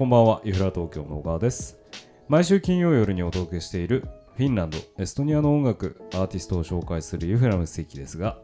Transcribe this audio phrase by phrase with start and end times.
[0.00, 1.78] こんばんは、ユフラ東京の小川です。
[2.26, 8.38] 毎週金曜夜にお届けしているフィンランド、エストニアの音楽、アーティストを紹介するユフラムス席ですが、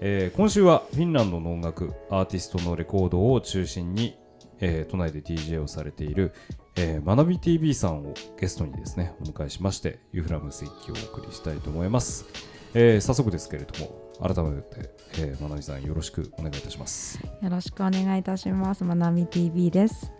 [0.00, 4.16] えー今週はフィンランドの音楽、アーティストのレコードを中心に、
[4.60, 6.32] えー都内で DJ をされている、
[6.76, 12.24] えー、学び TV さんをゲストにですね、お迎えしまして、ユフラムス席をお送りしたいと思います。
[12.72, 17.20] えー早速ですけれども、改めて、えー、学びさんよろしくお願いいたします。
[17.42, 18.84] よろしくお願いいたします。
[18.84, 20.12] まなみ TV です。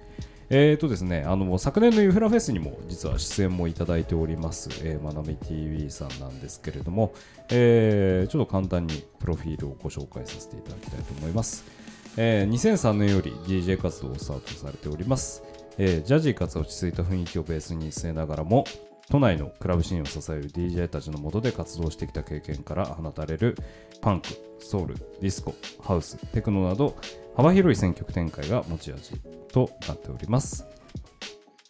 [0.50, 7.12] えーとですね、あの昨年のユフラフェスにも実は出演もいただいております、えー、まなみ TV さんなんですけれども、
[7.50, 11.64] えーちょっと簡単にプロフィールをご紹介させていただきたいと思います。
[12.16, 15.42] えー2003年より DJ 活動をスタートされております。
[15.76, 18.64] えージャジーかつ落ち着いた雰囲気をベースに据えながらも、
[19.10, 23.56] 都内のクラブシーンを支える DJ たちの下で活動してきた経験から放たれる
[24.00, 24.28] パンク、
[24.58, 26.96] ソウル、ディスコ、ハウス、テクノなど
[27.36, 29.12] 幅広い選曲展開が持ち味
[29.52, 30.66] となっております。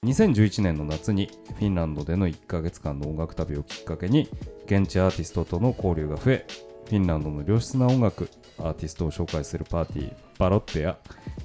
[0.05, 1.28] 2011年の夏に
[1.59, 4.28] フィンランドでの1ヶ月間の音楽旅をきっかけに
[4.66, 6.47] 現地アーティストとの交流が増え
[6.86, 10.98] フィンランドの良質な音楽アーティストを紹介するパーティーバロッテや、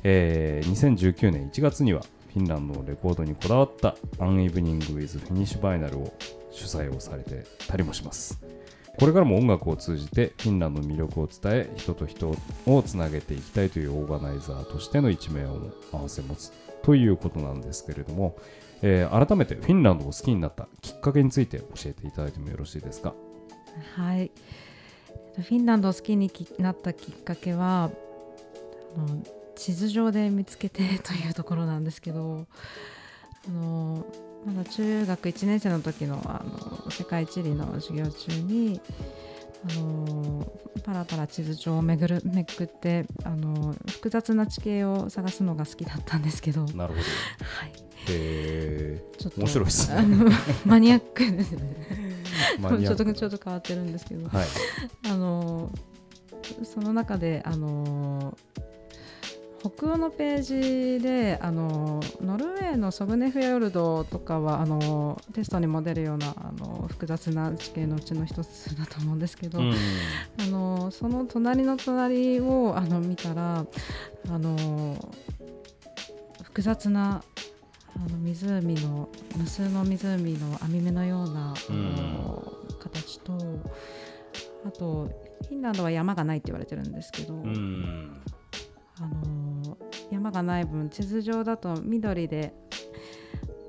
[0.04, 2.02] えー2019年1月には
[2.34, 6.14] フィンランドのレコードにこだわった An Evening with Finnish Vinyl を
[6.52, 8.40] 主催をされてたりもします
[9.00, 16.52] これからも音楽を通じてフィンランドの魅力を伝え人と人をつなげていきたいというオーガナイザーとしての一面を併せ持つ
[16.84, 18.38] ということなんですけれども、
[18.82, 23.14] えー改めてフィンランドを好きになったきっかけについて教えていただいてもよろしいですか？
[23.96, 24.30] はい。
[25.36, 27.90] フィンランドを好きになったきっかけは、
[28.96, 29.24] あの
[29.64, 32.48] 地図上で見つけてというところなんですけど、
[33.48, 34.06] あの
[34.46, 38.82] まだ中学1年生の時のあの世界地理の授業中に。
[39.66, 40.46] あの
[40.84, 47.06] パラパラ地図上を巡るめくってあの複雑な地形を探すのが好きだったんですけど、はい、なるほど。
[48.10, 49.98] へちょっと面白いですね。
[49.98, 50.30] あの
[50.66, 51.78] マニアックですね。
[52.60, 54.48] ちょっとちょっと変わってるんですけど、はい。
[55.10, 55.72] あの
[56.66, 58.38] その中であの
[59.64, 69.74] 北欧のページであのノルウェーのソグネフィヨルドとかはあのテストにも出るようなあの複雑な地形のうちの一つだと思うんですけど、うん。
[70.42, 73.66] あのその隣の隣をあの見たら
[74.30, 74.98] あの
[76.44, 77.24] 複雑な
[77.96, 79.08] あの湖の
[79.38, 83.38] 無数の湖の網目のような、あの形と
[84.66, 85.10] あと
[85.48, 88.22] フィンランドは山がないって言われてるんですけど、うん。
[89.00, 89.43] あの
[90.24, 92.54] 山がない分地図上だと緑で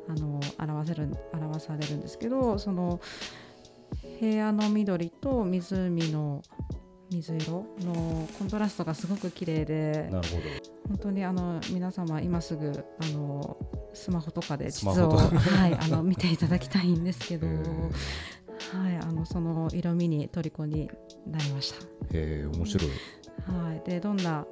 [0.09, 3.01] あの表せる表されるんですけどその
[4.21, 6.43] 平野の緑と湖の
[7.11, 10.43] 水色のコントラストがすごく綺麗でなるほど。
[10.89, 13.57] 本当にあの皆様今すぐあの
[13.95, 20.91] スマホとかで地図を、はい、あの 見ていただきたいんですけど、へはい、ーあのその色味に虜に
[21.27, 21.87] なりました。
[22.13, 22.91] へー面白い。
[23.47, 24.47] はい、でどんな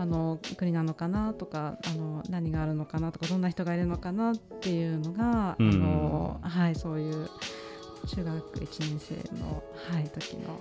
[0.00, 5.70] あの国なのかなとかあの何があるのかなとかどんな人がいるのかなっていうのが、うん。
[5.70, 7.28] あのはい、そういう
[8.06, 9.62] 中学1年生の、
[9.92, 10.58] はい、時の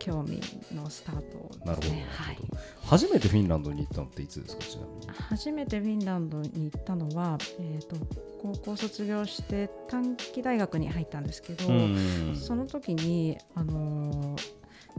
[0.00, 0.40] 興味
[0.74, 1.90] のスタートなるほど。
[1.90, 2.38] はい、
[2.84, 4.64] 初めてフィンランドに行ったのっていつですか？
[4.64, 5.06] ちなみに。
[5.06, 7.94] 初めてフィンランドに行ったのは、えー、と
[8.42, 12.36] 高校卒業して短期大学に入ったんですけど、うん。
[12.36, 14.34] その時に、あの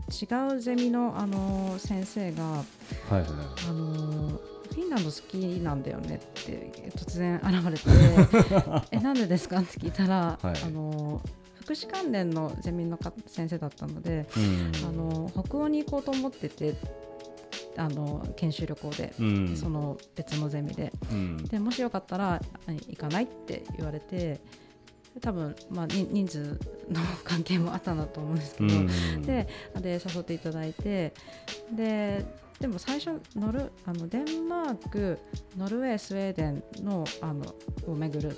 [0.09, 3.27] 違うゼミの、あの先生がはいはいはい。
[3.69, 10.61] あのーフィンランド好きなんだよねって突然現れて えなんでですかって聞いたら、はい。
[10.63, 11.29] あのー
[11.63, 14.71] 福祉関連のゼミのか先生だったので、うん。
[14.87, 16.75] あのー北欧に行こうと思ってて
[17.77, 19.55] あのー研修旅行で、うん。
[19.55, 20.91] その別のゼミで。
[21.11, 21.37] うん。
[21.45, 24.41] でもしよかったらあ行かないって言われて
[25.21, 29.21] 多分、まあ、に人数の関係もあったんだと思うんですけど、うん。
[29.21, 29.47] で
[29.81, 31.13] で誘っていただいて
[31.71, 32.25] で
[32.59, 35.19] でも最初ノルあのデンマーク
[35.57, 37.45] ノルウェースウェーデンのあの
[37.87, 38.37] を巡る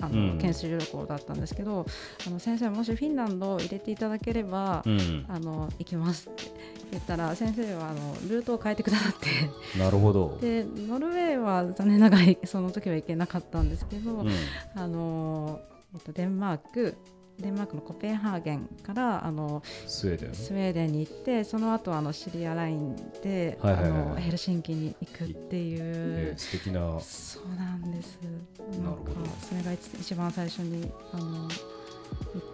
[0.00, 0.38] あの、うん。
[0.38, 1.84] 研修旅行だったんですけど
[2.26, 5.26] あの先生もしフィンランドを入れていただければ、うん。
[5.28, 6.44] あの行きますって
[6.90, 9.78] 言ったら先生はあのルートを変えてくださって。
[9.78, 10.38] なるほど。
[10.40, 14.30] でノルウェーは残念ながらその時は行けなかったんですけど、うん。
[14.74, 15.60] あの
[15.94, 16.96] えっと、デンマーク
[17.38, 20.34] デンマークのコペンハーゲンからあのスウェーデン？
[20.34, 26.98] スウェーデンに行ってその後あのシリアラインで、はいはいはいあのヘルシンキに行くっていう、えー素敵な。
[27.00, 28.18] そうなんです。
[28.22, 28.32] なる
[28.66, 28.80] ほど。
[28.82, 31.50] なんかそれが一一番最初にあの行っ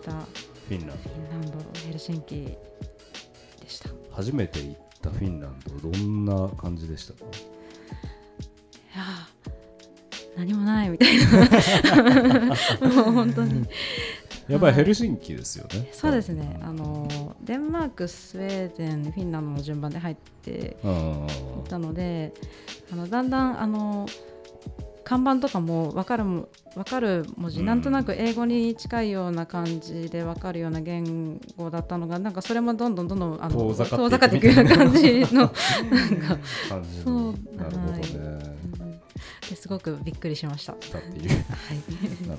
[0.04, 2.58] たフィンランフィンランドヘルシンキで
[3.66, 3.88] した。
[3.88, 7.20] いド初めて行ったフィンランドどんな感じでしたか？
[8.94, 9.23] や
[10.36, 12.46] 何もないみたいな。
[12.88, 13.66] もう本当に。
[14.48, 15.88] やっぱりヘルシンキですよね。
[15.92, 16.60] そうですね。
[16.62, 21.26] あのデンマークスウェーデンフィンランドの順番で入ってうんい
[21.64, 22.34] ったので
[22.92, 24.06] あのだんだんあの
[25.02, 27.66] 看板とかも分かるも分かる文字、うん。
[27.66, 33.72] なんとなく英語に近いような感じで分かるような言語だったのがなんかそれもどんどんどんどんあの遠
[34.08, 34.46] ざかっていく。
[34.48, 35.26] ような感じの。
[35.32, 36.38] なんか、
[37.02, 37.14] そう。
[37.14, 38.00] のなるほどね。
[38.14, 38.23] うんで
[39.64, 40.74] すごくびっくりしました。
[40.74, 40.94] っていう。
[40.94, 42.28] い、 なるほど。
[42.28, 42.38] はい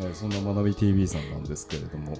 [0.00, 2.14] えーそんな学び TV さんなんですけれども、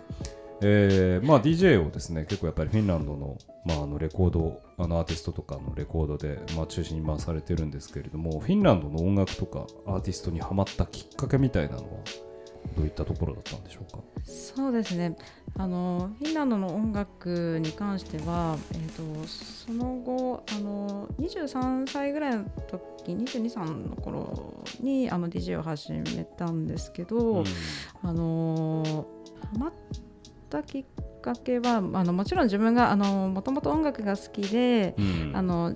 [0.60, 11.88] えーまあ、DJ をですね結構やっぱりフィンランドの,、まあ、あのレコードあのアーティストとかのレコードで、まあ、中心に回されてるんですけれどもフィンランドの音楽とかアーティストにはまったきっかけみたいなのは
[12.76, 13.98] どういったところだったんでしょうか？
[14.24, 15.16] そうですね。
[15.56, 18.88] あのフィンランドの音楽に関しては、えー、
[19.22, 27.44] とその後あの23歳ぐらいの時22、3の頃にあの DJ を始めたんですけど、
[28.02, 29.06] あの
[29.52, 29.72] ハマっ
[30.50, 30.84] たきっ
[31.20, 35.32] かけはあのもちろん自分があのもともと音楽が好きで、うん。
[35.34, 35.74] あの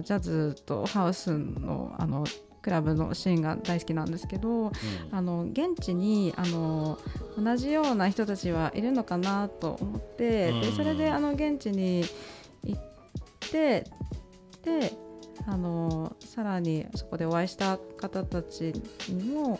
[0.00, 2.24] ジャズとハウスのあの
[2.62, 4.72] クラブのシーンが大好きなんですけど、
[5.10, 6.98] あの現地にあの
[7.38, 10.60] 同じような人たちはいるのかなと思って、うん。
[10.60, 12.04] でそれであの現地に
[12.64, 12.82] 行っ
[13.50, 13.84] て
[14.64, 14.92] で
[15.46, 18.74] あのさらにそこでお会いした方たち
[19.08, 19.58] にも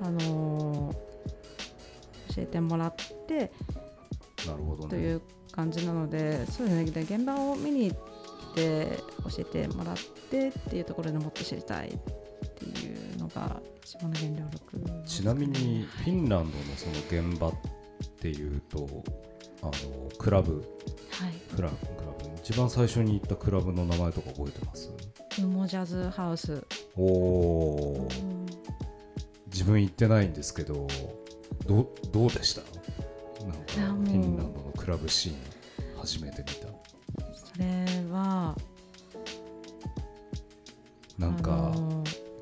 [0.00, 0.94] あの
[2.34, 2.94] 教えてもらっ
[3.26, 3.50] て
[4.46, 4.88] なるほどね。
[4.88, 5.20] という
[5.50, 6.84] 感じなのでそうですね。
[6.84, 9.96] で現場を見に行って教えてもらっ
[10.30, 11.98] てっていうところでもっと知りたい
[13.46, 16.92] っていうの原動力ちなみにフィンランドのその
[17.30, 17.52] 現場っ
[18.20, 18.88] ていうと
[19.62, 19.72] あの
[20.18, 20.64] クラブ。
[21.10, 21.32] はい。
[21.54, 22.36] クラブクラブ。
[22.36, 24.90] 一番最初に行ったクラブの名前とか覚えてます？
[25.42, 26.64] ウモジャズハウス、
[26.96, 28.08] おお
[29.46, 30.86] 自分行ってないんですけど
[31.66, 32.62] どうどうでした？
[33.44, 35.36] なんかフィンランドのクラブシーン
[35.98, 36.68] 初めて見た。
[37.34, 38.56] それは
[41.18, 41.97] なんか、あの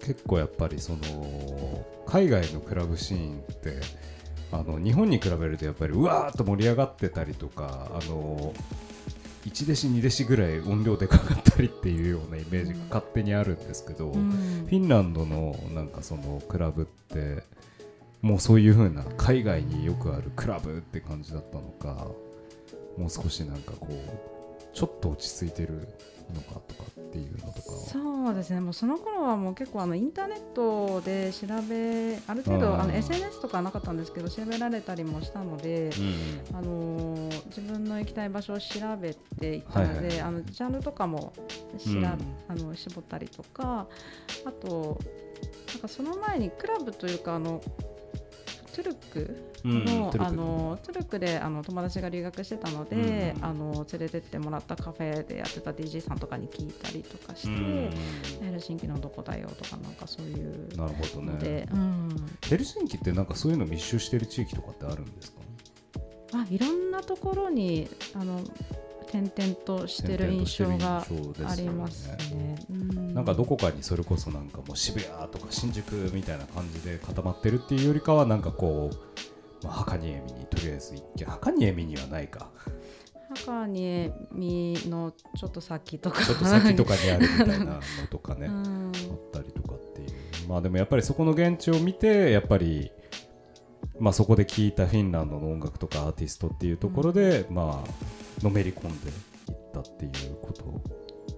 [0.07, 3.81] 結構やっぱりその海外のクラブシーンって
[4.53, 8.55] あの日本に比べるとやっぱりうわーっと盛り上がってたりとかあの
[9.47, 14.31] 1弟子2弟子ぐらい音量でかかったりっていうようなイメージが勝手にあるんですけど、うん。
[14.31, 17.43] フィンランドのなんかそのクラブって
[18.23, 22.09] もうそういう風な海外によくあるクラブって感じだったのか
[22.97, 24.36] もう少しなんかこう
[24.77, 25.89] ちょっと落ち着いてる
[26.35, 27.79] のかとかっていうのとかは。
[27.79, 28.61] そうですね。
[28.61, 35.91] もうその頃はもう結構あのインターネットで調べある程度あの SNS とかはなかったんですけど調べられたりもしたので、
[36.53, 40.21] うんあのー自分の行きたい場所を調べていったので、はいはいはい。
[40.21, 41.33] あのジャンルとかも
[41.79, 42.03] しうん。
[42.03, 42.19] ら、
[42.49, 43.87] あの絞ったりとか
[44.45, 44.99] あと
[45.73, 47.63] なんかその前にクラブというかあの
[48.77, 49.53] トゥルク？
[49.65, 50.25] うんの,、トゥルク。
[50.27, 53.45] あのトゥルクであの友達が留学してたので、うん。
[53.45, 57.91] あの連れてってもらったカフェでやってた DJ さんとかに聞いたりとかして、うん。
[58.43, 61.67] ヘルシンキのどこだよとかなんかそういうなるほどね。
[62.49, 65.41] ヘルシンキってなんかそういうの密集してる地域とかってあるんですか？
[66.35, 68.41] あいろんなところにあの
[69.11, 72.57] 点々としてる印象がありますね。
[72.71, 73.25] うんなん。
[73.25, 82.51] かどこかにそれこそなんかもう渋谷とか新宿みたいな感じで固まってるっていうよりかはなんかこう、まあ、墓にえみにとりあえず一軒墓にえみにはないか。
[83.45, 86.25] 墓にみのちょっと先とか。
[86.25, 88.93] ちょっと先とかにあるみたいなのとかね、 うん。
[88.95, 90.49] あったりとかっていう。
[90.49, 92.91] まあでもやっぱりそこの現地を見てやっぱり
[93.99, 97.91] まあそこで聴いたフィンランドの音楽とかアーティストっていうところで、まあ
[98.43, 100.81] のめり込んでいったっていうこと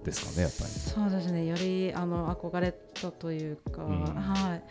[0.03, 0.69] ですかねやっぱり。
[0.69, 1.45] そうですね。
[1.45, 4.03] よりあの憧れたというか、うん。
[4.03, 4.63] はい。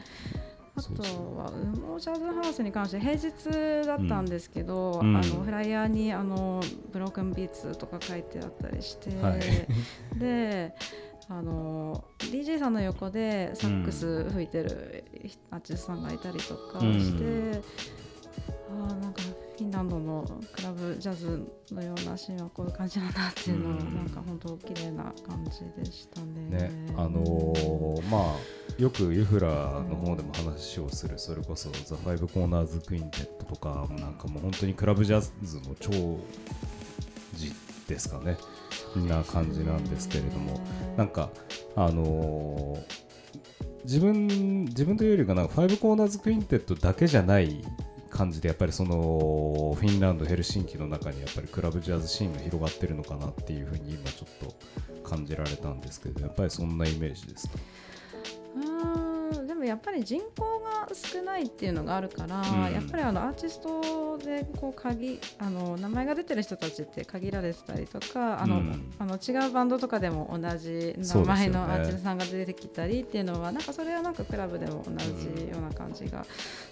[0.77, 1.03] あと
[1.37, 5.17] はウモジャズハウスに関して平日だったんですけど、うん。
[5.17, 9.41] あのフライヤーにあの broken beats とか書いてあったりして、はい。
[10.19, 10.75] で
[11.29, 15.05] あの DJ さんの横でサックス吹いてる
[15.51, 17.63] アーティストさんがいたりとかして、うん。
[18.81, 19.21] あーなんか
[19.59, 26.49] フィンランドのクラブジャズのようなシーンはこういう感じなんだっていうのを、うんなんか本当綺麗な感じでしたね。
[26.49, 35.91] ねあのーまあよくユフラの方でも話をするそれこそ The Five Corners Quintet とかなんかもう本当にクラブジャズの超
[37.35, 37.53] 字
[37.89, 38.37] ですかね。
[39.09, 40.61] な感じなんですけれども。
[40.97, 41.31] なんか
[41.75, 43.09] あのー
[43.85, 47.65] 自分自分というよりかなんかファイブコーナーズ・クインテットだけじゃない
[48.11, 54.49] 感じでやっぱりそのフィンランドヘルシンキの中にやっぱりクラブジャズシーンが広がってるのかなっていうふうに今ちょっ
[55.03, 59.08] と感じられたんですけどやっぱりそんなイメージですか？
[59.69, 62.73] やっぱり人口が少ないっていうのがあるから、うん。
[62.73, 68.93] やっぱりあのアーティストでこう限あの名前が出てる人たちって限られてたりとかあの、うん。
[68.99, 76.25] あの違うバンドとかでも同じ名前のアーティストさんが出てきたりっていうのはなんかそれはなんかクラブでも同じような感じが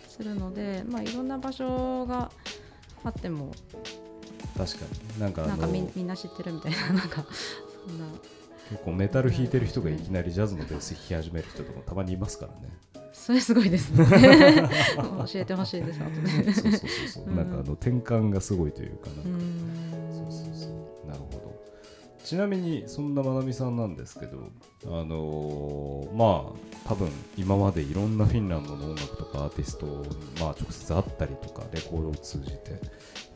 [0.08, 2.30] するので、まあ、いろんな場所が
[3.04, 3.52] あっても
[4.56, 4.84] 確か
[5.14, 5.20] に。
[5.20, 7.24] なんかなんかみみんな知ってるみたいななんか
[7.86, 8.06] そんな
[8.70, 12.68] 結構メタル弾いてる人がいきなりジャズのベース弾き始める人とかたまにいますからね。
[13.12, 14.04] それすごいですね。
[14.96, 16.52] 教えてほしいです後で。
[16.52, 19.22] そうそうそうそう、うんなんかあの転換がすごいというかなんか。
[19.24, 19.85] うーん
[22.26, 24.38] ちなみにそんなまなみさんなんですけど
[24.86, 29.92] あのーまあ多分今までいろんなフィンランドの音楽とかアーティストに、
[30.40, 32.80] まあ、直接会ったりとかレコードを通じて、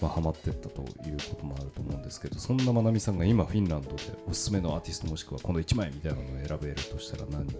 [0.01, 3.97] まあ、ハマってったということもあると思うんですけどそんなまなみさんが今フィンランドで
[4.29, 7.53] おすすめのアーティストもしくはこの1枚みたいなのを選べるとしたら何が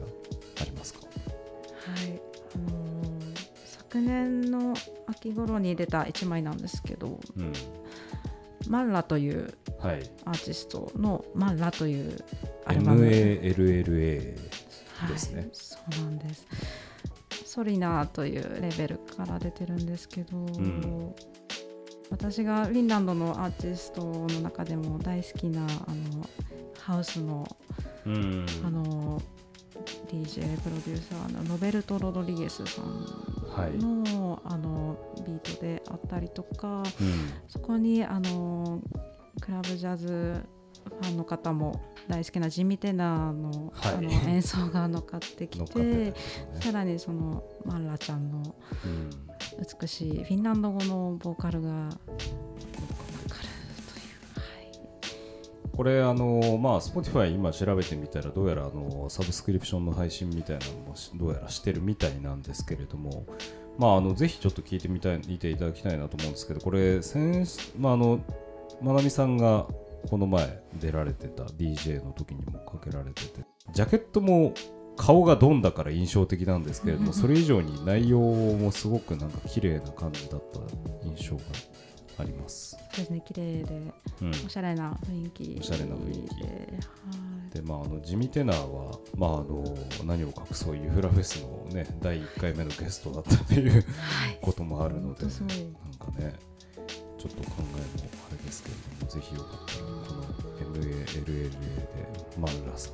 [0.61, 1.01] ありますか？
[1.01, 2.21] はい、
[2.55, 3.21] あのー
[3.65, 4.75] 昨年の
[5.09, 7.53] 秋頃に出た1枚なんですけどうん
[8.71, 10.11] マンラというはい。
[10.25, 12.17] アーティストのマンラという
[12.67, 13.05] アルバム。
[13.05, 14.37] MALLA
[14.97, 15.49] はいですね。
[15.53, 16.47] そうなんです。
[17.45, 21.15] ソリナーというレベルから出てるんですけど、ん。
[22.11, 26.27] 私がフィンランドのアーティストの中でも大好きなあの
[26.79, 27.45] ハウスの
[28.07, 28.47] うん。
[28.65, 29.21] あの
[30.13, 33.40] DJ プロデューサーのロベルト・ロドリゲスさんはい、
[33.79, 37.31] の,、あのビートであったりとかうん。
[37.49, 38.81] そこにあの
[39.41, 40.45] クラブジャズ
[40.85, 43.95] ファンの方も大好きなジミ・テナーの,、はい。
[43.97, 46.15] あの演奏が乗っかってきてね。
[46.61, 48.55] さらにそのマンラちゃんの
[48.85, 49.11] うん。
[49.81, 51.91] 美しいフィンランド語のボーカルが
[55.81, 63.25] これあのまあ Spotify 今調べてみたらどうやらあのサブスクリプションの配信みたいなのもしどうやらしてるみたいなんですけれども
[63.79, 67.47] まああのぜひちょっと聞いてみたい見ていただきたいなと思うんですけどこれ先
[67.79, 68.21] まああの
[68.83, 69.69] まなみさんが
[70.11, 74.53] この前出られてた DJ の時にもかけられててジャケットも
[74.99, 80.61] 顔がドンだから印象的なんですけれどもそれ以上に内容もすごくなんか綺麗な感じだった
[81.07, 81.43] 印象が
[82.21, 82.77] あります。
[82.93, 84.31] そうですね綺麗でうん。
[84.31, 87.55] おしゃれな雰囲気おしゃれな雰囲気。
[87.55, 89.65] でまあ、あのジミ・テナーは、まあ、あの
[90.05, 94.39] 何を隠そうユフラフェスの、ね、第1回目のゲストだったというはい。
[94.41, 96.33] こともあるので、ほんとすごいなんかね
[97.19, 97.77] ちょっと考えも
[98.29, 101.51] あれですけれどもぜひよかったらこの MALLA で
[102.39, 102.93] マンラさん。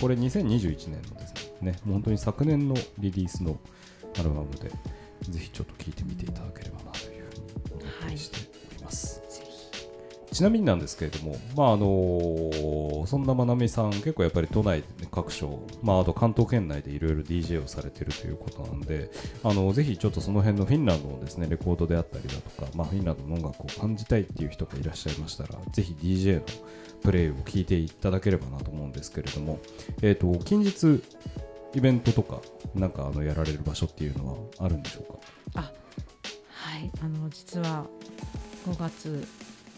[0.00, 3.58] これ2021年のですねもう本当に昨年のリリースの
[4.18, 4.70] アルバムで
[5.28, 7.09] ぜひちょっと聴いてみていただければなと
[8.18, 8.38] して
[8.74, 9.20] おります。
[10.32, 19.10] ちなみになんですけれども、まああのそんなまなみさん、結構やっぱり都内で各所、まあ、あと関東圏内でいろいろ DJ をされてるということなんで、
[19.42, 26.42] あのぜひちょっとその辺のフィンランドのですねレコードであったりだとか、まあ、フィンランドの音楽を感じたいっていう人がいらっしゃいましたら、ぜひ DJ の
[27.02, 29.58] プレイを聞いていただければなと思うんですけれども、
[30.00, 31.02] えー、と近日、
[31.74, 32.40] イベントとか、
[32.76, 35.12] なんかあのやられる場所っていうのはあるんでしょう
[35.54, 35.72] か？
[36.80, 37.84] はいあの実は
[38.66, 39.28] 5月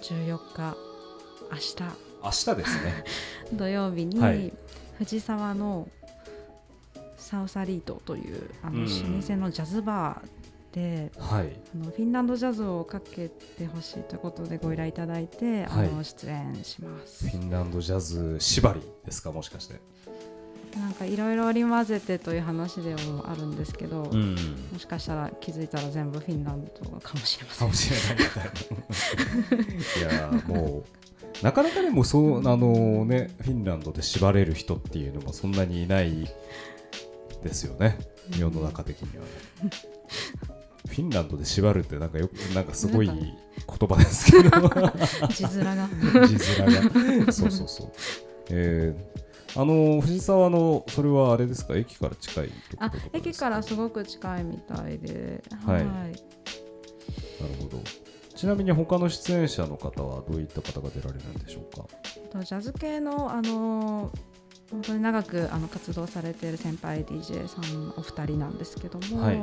[0.02, 0.76] 14日
[1.50, 1.75] 明日
[2.23, 3.04] 明日ですね。
[3.52, 4.52] 土曜日に、はい
[4.99, 5.88] 藤沢の
[7.16, 11.56] サウサリートというあのうん老舗のジャズバーで、はい。
[11.75, 19.80] あのフィンランドジャズをかけてほしいということでご依頼いただいて、はいあの出演しますフィンランドジャズ縛りですか、もしかして。
[20.78, 24.34] なんかいろいろ織り交ぜてという話でもあるんですけど、ん。
[24.72, 27.92] もしかしたら気づいたら全部フィンランドかもしれません。
[30.00, 30.84] いやーも
[31.40, 36.28] うなかなかでもそうあのねフィンランドで縛れる人っていうのもそんなにいない
[37.42, 37.98] ですよね。
[38.38, 39.30] 世の中的にはね。
[40.88, 43.16] フィンランドで縛るってなんかよくなんかすごい言
[43.66, 44.50] か葉ですけど。
[45.30, 45.88] 字面が。
[46.26, 46.36] 字
[47.02, 47.32] 面が。
[47.32, 47.92] そうそうそう。
[48.50, 49.22] えー
[49.54, 51.76] あの藤沢のそれはあれですか？
[51.76, 55.76] 駅から近いところあ駅からすごく近いみたいで、はい。
[55.76, 55.85] はい。
[55.85, 56.12] なる
[57.61, 57.78] ほど。
[58.35, 61.87] ちなみに他の出演者の方はどういった方が出られるんでしょうか？
[62.32, 64.11] とジャズ系のあの
[64.71, 69.37] 本当に長くあの活動されている先輩 DJ さんお二人なんですけども、はい。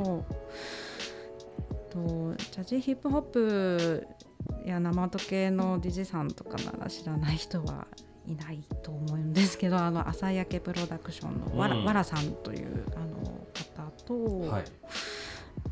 [1.90, 4.06] とジャズヒップホップ
[4.66, 7.86] や生音系の DJ さんとかなら知らない人は
[8.26, 14.64] いないと思うんですけどあの朝焼けプロダクションのわら,、うんわらさんというあの方と、はい。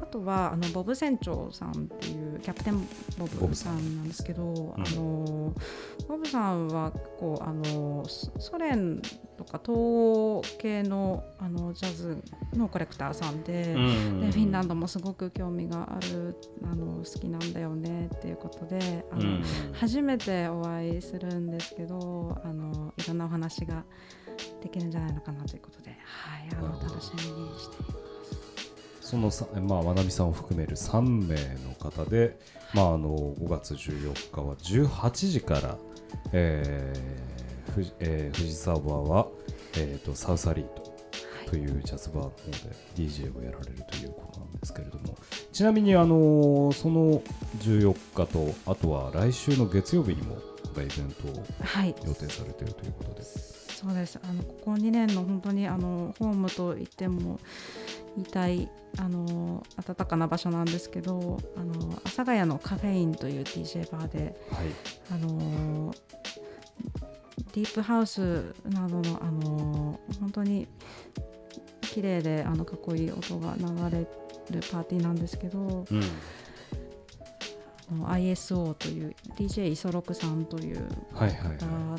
[0.08, 2.88] あとはあのボブ船長さんっていうキャプテン
[3.18, 3.96] ボブさん。
[3.98, 4.82] なんですけど、うん。
[4.82, 5.52] あの
[6.08, 9.02] ボブさんはこうあのソソ連
[9.36, 12.22] とか東欧系のあのジャズ
[12.54, 19.42] のコレクターさんで,、でフィンランドもすごく興味があるあの好きなんだよねっていうことであの、うん
[19.74, 23.84] 初めてお会いするんですけどあのいろんなお話が
[24.62, 28.07] できるんじゃないのかなということで、はい、あの楽しみにしています。
[29.08, 31.34] そのさ、まあ、まなみさんを含める3名
[31.66, 32.38] の方で、
[32.74, 35.78] まあ、あの5月14日は18時から、
[36.34, 39.28] えーふじえー藤沢は、
[39.78, 40.82] えー、とサウサリート
[41.46, 42.34] というジャズバーの方
[42.68, 45.16] で DJ をやられるということなんですけれども
[45.54, 47.22] ちなみに、あのその
[47.60, 50.36] 14日とあとは来週の月曜日にも
[50.76, 53.57] イベントをはい予定されているということで。
[53.80, 54.18] そうです。
[54.20, 57.38] あのここ2年の本当にあのホームと言っても
[58.16, 58.68] 言いたい
[58.98, 64.66] あの暖かな場所なんですけどあの阿佐ヶ谷のカフェインという DJ バーではい。
[65.12, 65.94] あの
[67.54, 70.66] ディープハウスなどのあの本当に
[71.80, 73.64] 綺麗であのかっこいい音が流
[73.96, 74.08] れる
[74.72, 76.02] パーティーなんですけどうん。
[78.08, 81.98] ISO という DJ イソロクさんという方は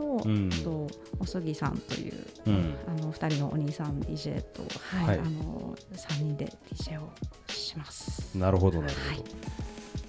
[0.00, 0.86] と、うんあと
[1.18, 2.16] おすぎさんというい。
[2.46, 4.62] うんあの2人のお兄さん DJ と、
[4.96, 7.10] はいはいあの3人で DJ を
[7.48, 8.36] します。
[8.36, 9.22] なるほどなるほど。
[9.22, 9.60] はい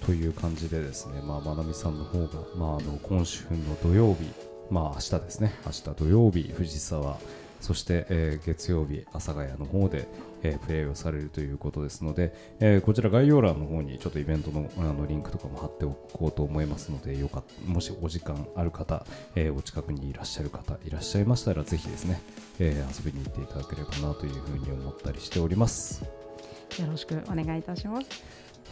[0.04, 4.28] という感じでですね、まあ、まなみさんの方が、まあ、あの今週の土曜日、
[4.68, 7.18] まあ明日ですね、明日土曜日、藤沢、
[7.60, 10.08] そして、えー月曜日、阿佐ヶ谷の方で、
[10.42, 22.20] えープレイをされるということですので、えーこちら概要欄の方にちょっとイベントのあのリンクとかも貼っておこうと思いますので、よかっもしお時間ある方、えーお近くにいらっしゃる方いらっしゃいましたら、ぜひですね、
[22.58, 26.02] えー遊びに行っていただければなというふうに思ったりしております。
[26.02, 28.06] よろしくお願いいたします。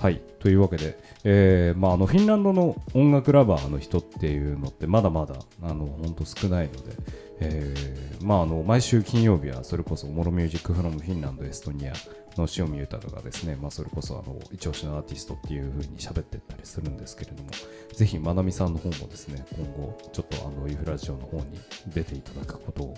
[0.00, 6.96] はい、というわけで、えーまあ、あのフィンランドの音楽ラバーの人っていうのってまだまだあの本当少ないので、
[7.40, 11.92] えーまあ、あの毎週金曜日はそれこそモロミュージックフロムフィンランドエストニア
[12.36, 17.50] の塩見豊がですね、まあ、それこそあの一押しのアーティストっていう風に喋ってったりするんですけれども
[17.94, 21.44] ぜひまなみさんの方もですね今後ちょっとあのユフラジオの方に
[21.88, 22.94] 出ていただくこと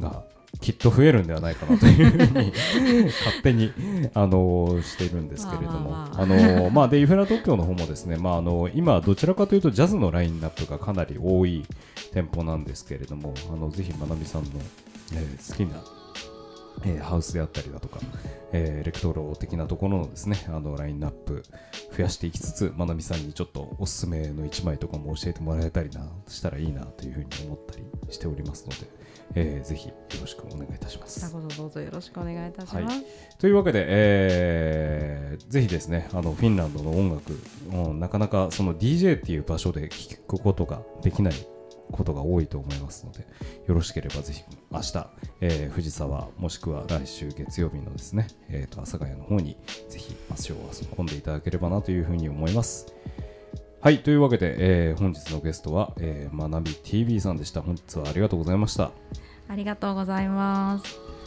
[0.00, 0.24] が
[0.60, 2.52] きっと増えるんではないかなというふうに
[3.06, 3.72] 勝手に
[4.14, 11.64] あのしているんですけれども、あのまあでイフラ東京の方もですね、まああの今どちらかというとジャズのラインナップがかなり多い
[12.12, 14.50] 店舗なんですけれども、あのぜひまなみさんの、
[15.14, 15.82] えー好きな
[16.84, 17.98] えーハウスであったりだとか、
[18.52, 21.42] えーエレクトロ的なところのですねあのラインナップ
[21.96, 28.76] 増やしていきつつまなみさんにちょっとおすすめの1枚とかも教えてもらえたりなしたらいいなというふうに思ったりしておりますので、
[29.34, 31.32] えーぜひよろしくお願いいたします。
[31.56, 33.02] どうぞよろしくお願いいたします。
[33.38, 37.38] というわけで、えーぜひですねあのフィンランドの音楽、
[37.72, 41.34] うんなかなかその DJ っていう場所で聴くことができない
[41.90, 43.26] ことが多いと思いますので
[43.66, 45.06] よろしければぜひ明日、
[45.40, 49.56] えー藤沢もしくは来週月曜日のですね、えーと阿佐ヶ谷の方に
[49.88, 50.56] ぜひ足を
[50.96, 52.94] 運んでいただければなというふうに思います。
[53.80, 58.90] はいというわけで、えー本日のゲストは、えー、学び TV さんでした本日はありがとうございました。
[59.48, 61.19] ありがとうございます。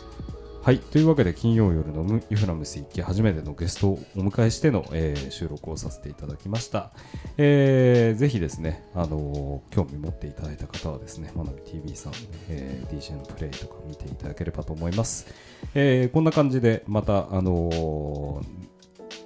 [0.63, 6.91] はい、というわけで金曜夜のムユフラムス一期初めてのゲストをお迎えしての、えー収録をさせていただきました。
[7.37, 12.13] えーぜひですね、あのー興味持っていただいた方はですね、まなみ TV さん、
[12.47, 15.27] えー DJ のプレイとか見ていただければと思います。
[15.75, 18.72] えーこんな感じでまた、あのー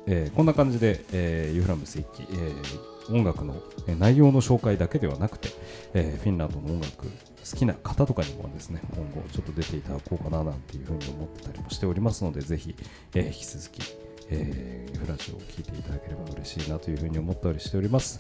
[0.08, 3.56] えーこんな感じで、えーユフラムス一期、えー音楽の
[3.88, 5.50] え内容の紹介だけではなくて、
[5.94, 12.76] えーフィンランドの音楽好きな方とかにもですね今後ちょっと出ていただこうかななんていうふうに思ったりもしておりますのでぜひ、
[13.16, 13.82] えー引き続き、
[14.30, 18.20] えー、フラジオを聞いていただければ嬉しいなというふうに思ったりしております。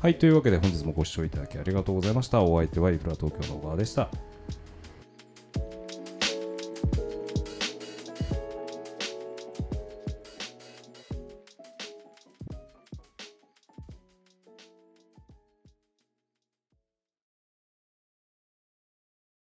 [0.00, 2.42] はいというわけで本日もご視聴いただきありがとうございました。
[2.42, 4.08] お相手はイフラ東京の小川でした。